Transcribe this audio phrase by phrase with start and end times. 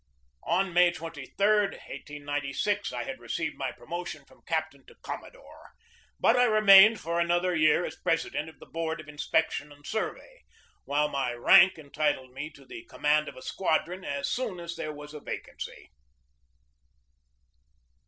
[0.47, 5.73] On May 23, 1896, I had received my promotion from captain to commodore,
[6.19, 9.85] but I remained for an other year as president of the board of inspection and
[9.85, 10.41] survey,
[10.85, 14.75] while my rank entitled me to the com mand of a squadron as soon as
[14.75, 15.91] there was a vacancy.